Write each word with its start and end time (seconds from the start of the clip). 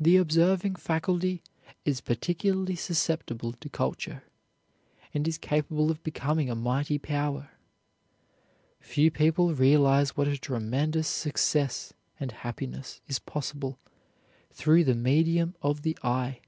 The 0.00 0.16
observing 0.16 0.76
faculty 0.76 1.42
is 1.84 2.00
particularly 2.00 2.74
susceptible 2.74 3.52
to 3.52 3.68
culture, 3.68 4.22
and 5.12 5.28
is 5.28 5.36
capable 5.36 5.90
of 5.90 6.02
becoming 6.02 6.48
a 6.48 6.54
mighty 6.54 6.96
power. 6.96 7.50
Few 8.80 9.10
people 9.10 9.52
realize 9.54 10.16
what 10.16 10.26
a 10.26 10.38
tremendous 10.38 11.06
success 11.06 11.92
and 12.18 12.32
happiness 12.32 13.02
is 13.08 13.18
possible 13.18 13.78
through 14.54 14.84
the 14.84 14.94
medium 14.94 15.54
of 15.60 15.82
the 15.82 15.98
eye. 16.02 16.40